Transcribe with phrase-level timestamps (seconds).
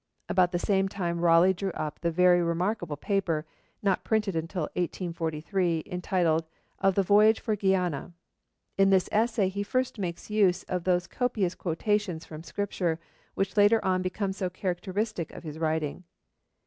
[0.27, 3.45] About the same time Raleigh drew up the very remarkable paper,
[3.83, 6.47] not printed until 1843, entitled
[6.79, 8.11] Of the Voyage for Guiana.
[8.79, 12.99] In this essay he first makes use of those copious quotations from Scripture
[13.35, 16.03] which later on became so characteristic of his writing.